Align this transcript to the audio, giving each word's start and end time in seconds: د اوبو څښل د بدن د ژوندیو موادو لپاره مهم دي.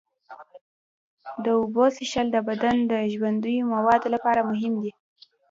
د 1.43 1.45
اوبو 1.57 1.85
څښل 1.95 2.27
د 2.31 2.37
بدن 2.49 2.75
د 2.91 2.93
ژوندیو 3.13 3.69
موادو 3.75 4.07
لپاره 4.15 4.47
مهم 4.51 4.73
دي. 4.83 4.91